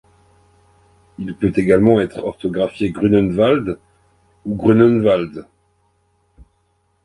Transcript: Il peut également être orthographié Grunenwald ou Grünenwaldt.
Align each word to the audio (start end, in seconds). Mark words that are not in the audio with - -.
Il 1.19 1.35
peut 1.35 1.53
également 1.55 2.01
être 2.01 2.23
orthographié 2.23 2.89
Grunenwald 2.89 3.77
ou 4.47 4.55
Grünenwaldt. 4.55 5.45